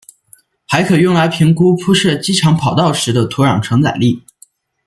[0.65, 4.23] 还可用来评估铺设机场跑道时的土壤承载力。